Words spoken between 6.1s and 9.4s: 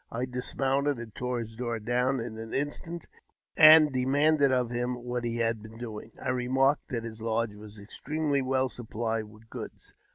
I remarked that his lodge was extremely well supplied